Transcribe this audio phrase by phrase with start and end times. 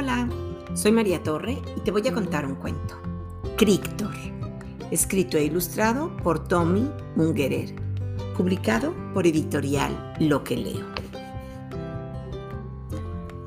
[0.00, 0.28] Hola,
[0.74, 3.00] soy María Torre y te voy a contar un cuento.
[3.56, 4.14] Crictor,
[4.92, 7.74] escrito e ilustrado por Tommy Mungerer,
[8.36, 10.86] publicado por editorial Lo que leo.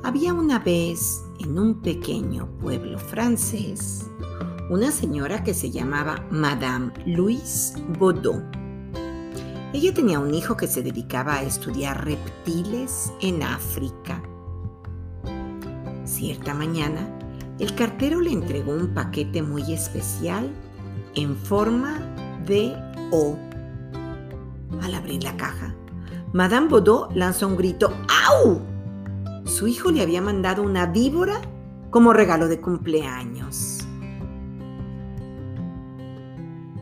[0.02, 4.10] Había una vez en un pequeño pueblo francés
[4.68, 8.44] una señora que se llamaba Madame Louise Baudot.
[9.72, 14.22] Ella tenía un hijo que se dedicaba a estudiar reptiles en África
[16.12, 17.08] Cierta mañana,
[17.58, 20.50] el cartero le entregó un paquete muy especial
[21.14, 22.00] en forma
[22.46, 22.76] de
[23.10, 23.38] O.
[24.82, 25.74] Al abrir la caja,
[26.34, 27.94] Madame Baudot lanzó un grito
[28.28, 28.60] ¡Au!
[29.46, 31.40] Su hijo le había mandado una víbora
[31.88, 33.78] como regalo de cumpleaños.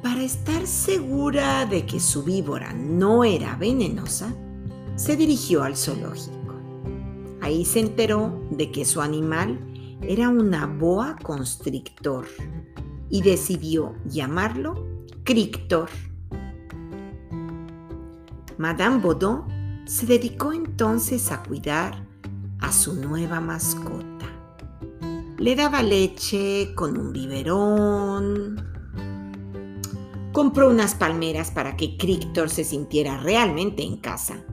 [0.03, 4.35] Para estar segura de que su víbora no era venenosa,
[4.97, 6.40] se dirigió al zoológico.
[7.43, 9.59] Ahí se enteró de que su animal
[10.03, 12.27] era una boa constrictor
[13.09, 14.87] y decidió llamarlo
[15.25, 15.89] Crictor.
[18.59, 19.45] Madame Baudot
[19.87, 22.07] se dedicó entonces a cuidar
[22.61, 24.27] a su nueva mascota.
[25.39, 28.69] Le daba leche con un biberón.
[30.33, 34.45] Compró unas palmeras para que Crictor se sintiera realmente en casa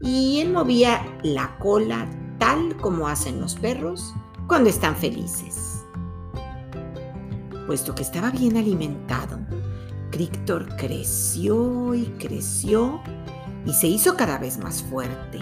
[0.00, 2.08] y él movía la cola
[2.38, 4.14] tal como hacen los perros
[4.46, 5.84] cuando están felices.
[7.66, 9.38] Puesto que estaba bien alimentado,
[10.10, 13.00] Crictor creció y creció
[13.64, 15.40] y se hizo cada vez más fuerte.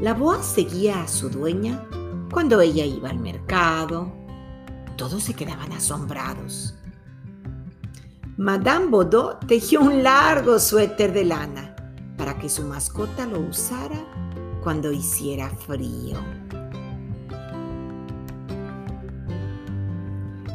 [0.00, 1.86] La boa seguía a su dueña
[2.32, 4.12] cuando ella iba al mercado.
[4.96, 6.74] Todos se quedaban asombrados.
[8.38, 11.76] Madame Baudot tejió un largo suéter de lana
[12.16, 14.02] para que su mascota lo usara
[14.62, 16.16] cuando hiciera frío.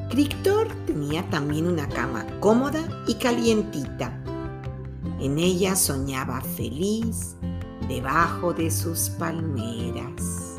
[0.10, 4.24] Crictor tenía también una cama cómoda y calientita.
[5.20, 7.36] En ella soñaba feliz
[7.88, 10.56] debajo de sus palmeras.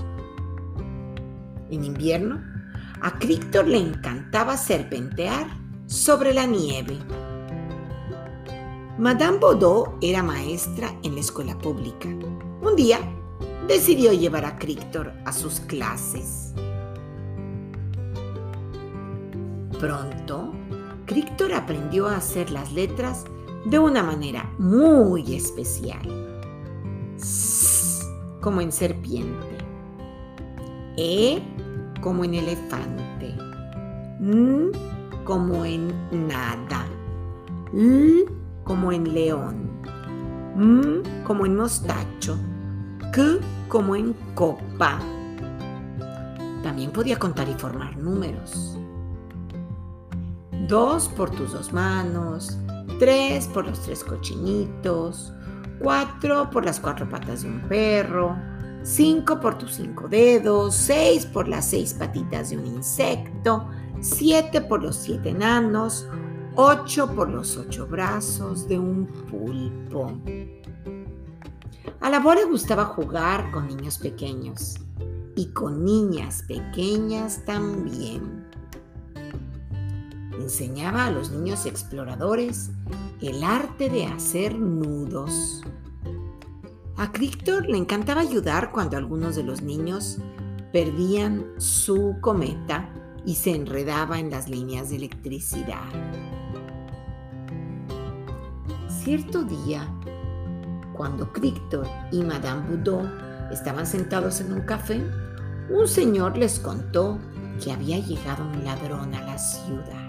[1.69, 2.41] En invierno,
[3.00, 5.58] a Crictor le encantaba serpentear
[5.88, 6.99] sobre la nieve.
[8.99, 12.09] Madame Baudot era maestra en la escuela pública.
[12.60, 12.99] Un día
[13.66, 16.53] decidió llevar a Crictor a sus clases.
[19.81, 20.53] Pronto,
[21.06, 23.25] Crictor aprendió a hacer las letras
[23.65, 26.06] de una manera muy especial.
[27.16, 28.05] S
[28.43, 29.56] como en serpiente.
[30.99, 31.41] E
[32.03, 33.34] como en elefante.
[34.20, 34.98] N
[35.28, 36.87] como en nada.
[37.75, 38.25] L
[38.65, 39.71] como en león.
[40.56, 42.39] M como en mostacho.
[43.12, 43.37] K
[43.69, 44.99] como en copa.
[46.62, 48.78] También podía contar y formar números.
[50.67, 52.59] Dos por tus dos manos,
[52.99, 55.34] tres por los tres cochinitos,
[55.78, 58.34] cuatro por las cuatro patas de un perro,
[58.83, 63.69] cinco por tus cinco dedos, seis por las seis patitas de un insecto,
[64.01, 66.07] siete por los siete enanos,
[66.55, 70.13] ocho por los ocho brazos de un pulpo.
[72.01, 74.77] A la le gustaba jugar con niños pequeños
[75.37, 78.47] y con niñas pequeñas también.
[80.39, 82.71] Enseñaba a los niños exploradores
[83.21, 85.63] el arte de hacer nudos.
[86.97, 90.19] A Crictor le encantaba ayudar cuando algunos de los niños
[90.73, 92.93] perdían su cometa
[93.28, 95.84] y se enredaba en las líneas de electricidad.
[98.89, 99.87] Cierto día,
[100.94, 103.06] cuando Crictor y Madame Boudot
[103.53, 105.05] estaban sentados en un café,
[105.69, 107.19] un señor les contó
[107.62, 110.09] que había llegado un ladrón a la ciudad.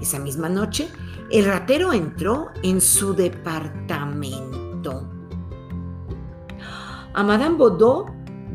[0.00, 0.88] Esa misma noche,
[1.30, 5.10] el ratero entró en su departamento.
[7.12, 8.06] A Madame Baudot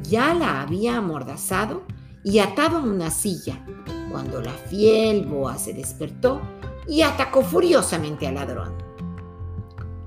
[0.01, 1.83] ya la había amordazado
[2.23, 3.65] y atado a una silla,
[4.11, 6.41] cuando la fiel boa se despertó
[6.87, 8.73] y atacó furiosamente al ladrón.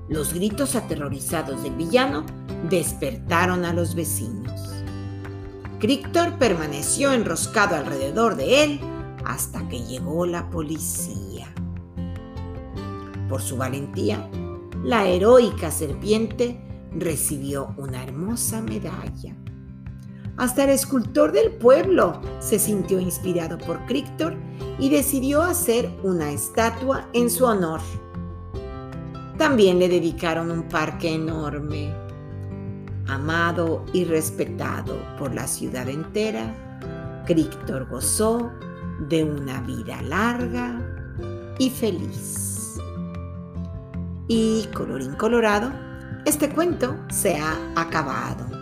[0.07, 2.25] Los gritos aterrorizados del villano
[2.69, 4.61] despertaron a los vecinos.
[5.79, 8.79] Crictor permaneció enroscado alrededor de él
[9.25, 11.47] hasta que llegó la policía.
[13.27, 14.29] Por su valentía,
[14.83, 19.35] la heroica serpiente recibió una hermosa medalla.
[20.37, 24.35] Hasta el escultor del pueblo se sintió inspirado por Críctor
[24.79, 27.79] y decidió hacer una estatua en su honor.
[29.37, 31.93] También le dedicaron un parque enorme,
[33.07, 36.53] amado y respetado por la ciudad entera.
[37.25, 38.51] Críctor gozó
[39.07, 40.81] de una vida larga
[41.59, 42.77] y feliz.
[44.27, 45.71] Y colorín colorado,
[46.25, 48.54] este cuento se ha acabado.